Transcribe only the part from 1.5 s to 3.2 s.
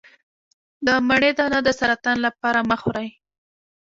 د سرطان لپاره مه خورئ